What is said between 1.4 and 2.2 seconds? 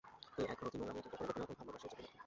এত ভালোবাসিয়াছে কুমুদকে?